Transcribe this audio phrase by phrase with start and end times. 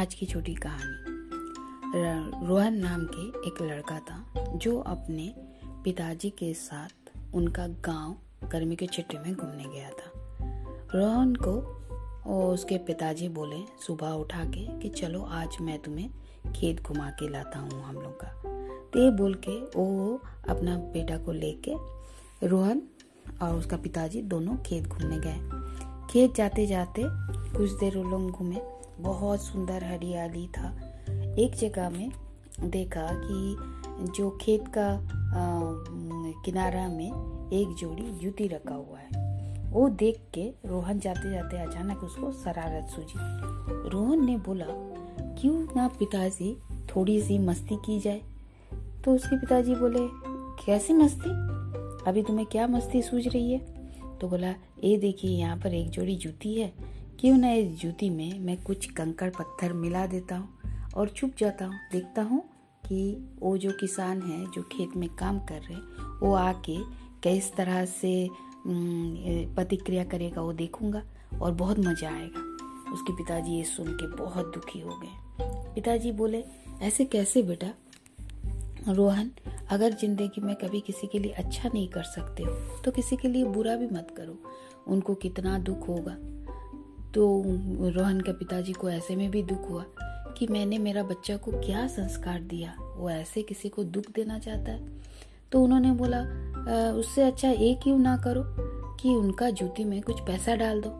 [0.00, 5.34] आज की छोटी कहानी। रोहन नाम के एक लड़का था, जो अपने
[5.84, 8.16] पिताजी के साथ उनका गाँव
[8.48, 10.12] गर्मी के छुट्टी में घूमने गया था।
[10.94, 11.52] रोहन को
[12.26, 13.56] और उसके पिताजी बोले,
[13.86, 16.10] सुबह उठा के कि चलो आज मैं तुम्हें
[16.56, 18.28] खेत घुमा के लाता हूँ हम लोग का।
[18.92, 21.74] तो ये बोल के वो अपना बेटा को लेके
[22.46, 22.82] रोहन
[23.42, 25.40] और उसका पिताजी दोनों खेत घूमने गए।
[26.12, 27.02] खेत जाते जाते
[27.56, 30.68] कुछ देर वो लोग घूमे। बहुत सुंदर हरियाली था।
[31.38, 32.10] एक जगह में
[32.60, 34.88] देखा कि जो खेत का
[36.44, 39.08] किनारा में एक जोड़ी जूती रखा हुआ है।
[39.70, 44.66] वो देख के रोहन जाते जाते अचानक उसको शरारत सूझी। रोहन ने बोला,
[45.40, 46.56] क्यों ना पिताजी
[46.88, 48.20] थोड़ी सी मस्ती की जाए?
[49.04, 50.06] तो उसके पिताजी बोले,
[50.64, 51.30] कैसी मस्ती?
[52.10, 53.58] अभी तुम्हें क्या मस्ती सूझ रही है?
[54.20, 56.72] तो बोला ये देखिए, यहाँ पर एक जोड़ी जूती है।
[57.20, 61.64] क्यों ना इस जूती में मैं कुछ कंकड़ पत्थर मिला देता हूँ और छुप जाता
[61.64, 62.40] हूँ। देखता हूँ
[62.84, 63.00] कि
[63.40, 65.76] वो जो किसान है, जो खेत में काम कर रहे,
[66.20, 66.76] वो आके
[67.24, 68.28] किस तरह से
[68.66, 71.02] प्रतिक्रिया करेगा वो देखूँगा
[71.42, 76.44] और बहुत मज़ा आएगा। उसके पिताजी ये सुन के बहुत दुखी हो गए। पिताजी बोले,
[76.82, 77.72] ऐसे कैसे बेटा?
[78.88, 79.30] रोहन,
[79.70, 82.52] अगर ज़िंदगी में कभी किसी के लिए अच्छा नहीं कर सकते हो
[82.84, 84.42] तो किसी के लिए बुरा भी मत करो।
[84.88, 86.16] उनको कितना दुख होगा।
[87.14, 87.42] तो
[87.90, 89.84] रोहन के पिताजी को ऐसे में भी दुख हुआ
[90.36, 92.74] कि मैंने मेरा बच्चा को क्या संस्कार दिया?
[92.96, 94.88] वो ऐसे किसी को दुख देना चाहता है?
[95.52, 96.20] तो उन्होंने बोला
[96.92, 98.42] उससे अच्छा ये क्यों ना करो
[98.96, 100.90] कि उनका जूती में कुछ पैसा डाल दो?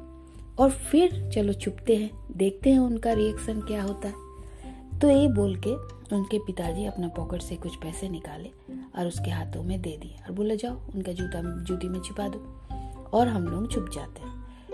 [0.59, 4.99] और फिर चलो छुपते हैं, देखते हैं उनका रिएक्शन क्या होता है.
[5.01, 5.75] तो ये बोल के
[6.17, 8.51] उनके पिताजी अपना पॉकेट से कुछ पैसे निकाले
[8.99, 13.09] और उसके हाथों में दे दिए और बोले, जाओ, उनका जूता, जूती में छिपा दो
[13.19, 14.30] और हम लोग छुप जाते हैं।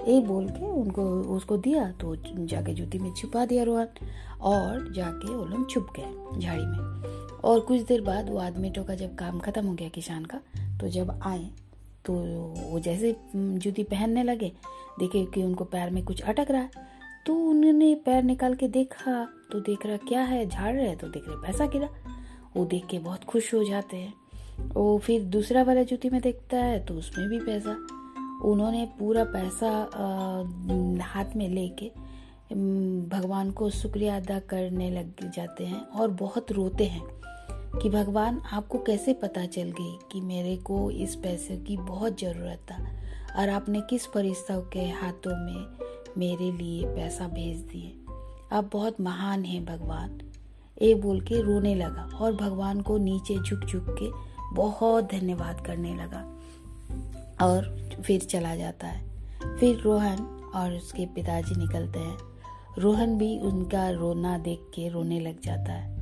[0.07, 1.03] ये बोल के उनको,
[1.37, 2.15] उसको दिया तो
[2.47, 3.89] जाके जूती में छुपा दिया रोहन,
[4.41, 8.95] और जाके वो लोग छुप गए झाड़ी में। और कुछ देर बाद वो आदमीटों का
[8.95, 10.41] जब काम खत्म हो गया किसान का
[10.81, 11.49] तो जब आए
[12.05, 12.15] तो
[12.71, 14.53] वो जैसे जूती पहनने लगे,
[14.99, 16.85] देखे कि उनको पैर में कुछ अटक रहा है
[17.27, 21.29] तो उन्होंने पैर निकाल के देखा तो देख रहा, क्या है, झाड़ रहे तो देख
[21.29, 21.89] रहे, पैसा गिरा।
[22.57, 24.15] वो देख के बहुत खुश हो जाते हैं।
[24.67, 27.77] वो फिर दूसरा वाला जूती में देखता है तो उसमें भी पैसा।
[28.47, 29.71] उन्होंने पूरा पैसा
[31.05, 31.91] हाथ में लेके
[33.11, 37.03] भगवान को शुक्रिया अदा करने लग जाते हैं और बहुत रोते हैं
[37.83, 42.67] कि भगवान, आपको कैसे पता चल गई कि मेरे को इस पैसे की बहुत ज़रूरत
[42.71, 42.77] था?
[43.41, 45.67] और आपने किस फरिश्ता के हाथों में
[46.19, 47.93] मेरे लिए पैसा भेज दिए?
[48.53, 50.19] आप बहुत महान हैं भगवान।
[50.83, 54.11] ये बोल के रोने लगा और भगवान को नीचे झुक झुक के
[54.55, 56.25] बहुत धन्यवाद करने लगा।
[57.43, 59.11] और फिर चला जाता है।
[59.57, 60.19] फिर रोहन
[60.55, 62.19] और उसके पिताजी निकलते हैं।
[62.79, 65.97] रोहन भी उनका रोना देख के रोने लग जाता है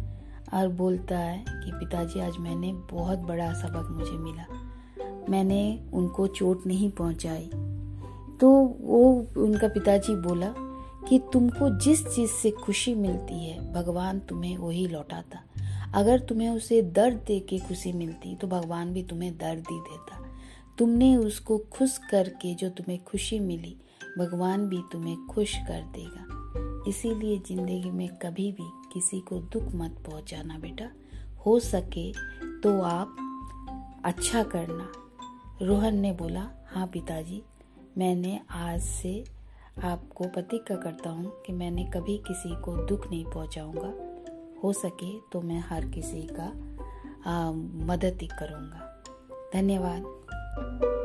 [0.55, 4.47] और बोलता है कि पिताजी, आज मैंने बहुत बड़ा सबक मुझे मिला।
[5.29, 7.51] मैंने उनको चोट नहीं पहुंचाई।
[8.41, 10.55] तो वो उनका पिताजी बोला
[11.09, 15.43] कि तुमको जिस चीज़ से खुशी मिलती है, भगवान तुम्हें वही लौटाता।
[15.95, 20.14] अगर तुम्हें उसे दर्द दे के खुशी मिलती तो भगवान भी तुम्हें दर्द ही देता।
[20.79, 23.77] तुमने उसको खुश करके जो तुम्हें खुशी मिली
[24.19, 30.03] भगवान भी तुम्हें खुश कर देगा। इसीलिए ज़िंदगी में कभी भी किसी को दुख मत
[30.07, 30.89] पहुंचाना बेटा।
[31.47, 32.13] हो सके
[32.61, 33.17] तो आप
[34.05, 34.91] अच्छा करना।
[35.63, 37.43] रोहन ने बोला हाँ पिताजी
[37.99, 39.13] मैंने आज से
[39.85, 43.93] आपको प्रतिज्ञा करता हूँ कि मैंने कभी किसी को दुख नहीं पहुँचाऊँगा।
[44.65, 46.53] हो सके तो मैं हर किसी का
[47.27, 47.53] आ,
[47.87, 48.91] मदद ही करूँगा।
[49.55, 50.03] धन्यवाद।
[50.57, 51.04] Bye.